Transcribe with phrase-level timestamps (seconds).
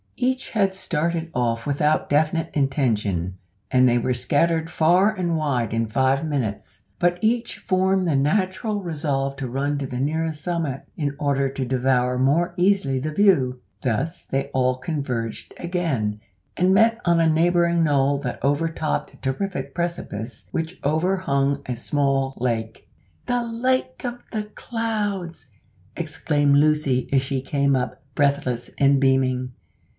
[0.17, 3.37] Each had started off without definite intention,
[3.69, 8.81] and they were scattered far and wide in five minutes, but each formed the natural
[8.81, 13.61] resolve to run to the nearest summit, in order to devour more easily the view.
[13.81, 16.19] Thus they all converged again
[16.57, 21.75] and met on a neighbouring knoll that overtopped a terrific precipice which over hung a
[21.75, 22.87] small lake.
[23.27, 25.47] "The Lake of the Clouds!"
[25.95, 29.53] exclaimed Lucy, as she came up, breathless and beaming.